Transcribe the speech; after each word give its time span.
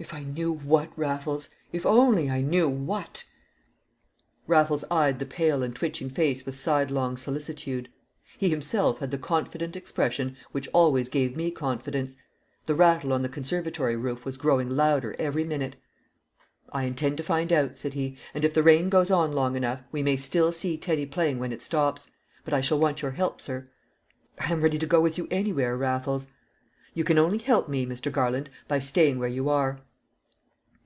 "If 0.00 0.14
I 0.14 0.22
knew 0.22 0.52
what, 0.52 0.96
Raffles 0.96 1.48
if 1.72 1.84
only 1.84 2.30
I 2.30 2.40
knew 2.40 2.68
what!" 2.68 3.24
Raffles 4.46 4.84
eyed 4.92 5.18
the 5.18 5.26
pale 5.26 5.64
and 5.64 5.74
twitching 5.74 6.08
face 6.08 6.46
with 6.46 6.54
sidelong 6.56 7.16
solicitude. 7.16 7.88
He 8.38 8.48
himself 8.48 9.00
had 9.00 9.10
the 9.10 9.18
confident 9.18 9.74
expression 9.74 10.36
which 10.52 10.68
always 10.72 11.08
gave 11.08 11.34
me 11.36 11.50
confidence; 11.50 12.16
the 12.66 12.76
rattle 12.76 13.12
on 13.12 13.22
the 13.22 13.28
conservatory 13.28 13.96
roof 13.96 14.24
was 14.24 14.36
growing 14.36 14.70
louder 14.70 15.16
every 15.18 15.42
minute. 15.42 15.74
"I 16.72 16.84
intend 16.84 17.16
to 17.16 17.24
find 17.24 17.52
out," 17.52 17.76
said 17.76 17.94
he; 17.94 18.16
"and 18.34 18.44
if 18.44 18.54
the 18.54 18.62
rain 18.62 18.90
goes 18.90 19.10
on 19.10 19.32
long 19.32 19.56
enough, 19.56 19.82
we 19.90 20.04
may 20.04 20.16
still 20.16 20.52
see 20.52 20.78
Teddy 20.78 21.06
playing 21.06 21.40
when 21.40 21.50
it 21.50 21.60
stops. 21.60 22.12
But 22.44 22.54
I 22.54 22.60
shall 22.60 22.78
want 22.78 23.02
your 23.02 23.10
help, 23.10 23.40
sir." 23.40 23.68
"I 24.40 24.52
am 24.52 24.60
ready 24.60 24.78
to 24.78 24.86
go 24.86 25.00
with 25.00 25.18
you 25.18 25.26
anywhere, 25.32 25.76
Raffles." 25.76 26.28
"You 26.94 27.02
can 27.02 27.18
only 27.18 27.38
help 27.38 27.68
me, 27.68 27.84
Mr. 27.84 28.12
Garland, 28.12 28.48
by 28.68 28.78
staying 28.78 29.18
where 29.18 29.28
you 29.28 29.48
are." 29.48 29.80